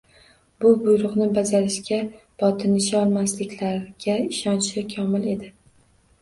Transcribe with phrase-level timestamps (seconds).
[0.63, 1.99] Bu buyruqni bajarishga
[2.43, 5.53] botinisholmasliklariga ishonchi komil edi